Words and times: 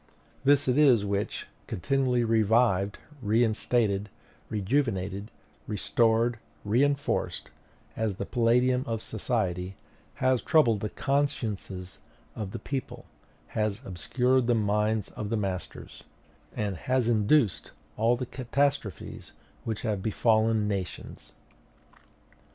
This 0.43 0.67
it 0.67 0.79
is 0.79 1.05
which, 1.05 1.45
continually 1.67 2.23
revived, 2.23 2.97
reinstated, 3.21 4.09
rejuvenated, 4.49 5.29
restored, 5.67 6.39
re 6.65 6.83
enforced 6.83 7.51
as 7.95 8.15
the 8.15 8.25
palladium 8.25 8.83
of 8.87 9.03
society 9.03 9.75
has 10.15 10.41
troubled 10.41 10.79
the 10.79 10.89
consciences 10.89 11.99
of 12.35 12.49
the 12.49 12.57
people, 12.57 13.05
has 13.49 13.79
obscured 13.85 14.47
the 14.47 14.55
minds 14.55 15.11
of 15.11 15.29
the 15.29 15.37
masters, 15.37 16.01
and 16.55 16.77
has 16.77 17.07
induced 17.07 17.69
all 17.95 18.17
the 18.17 18.25
catastrophes 18.25 19.33
which 19.65 19.83
have 19.83 20.01
befallen 20.01 20.67
nations. 20.67 21.33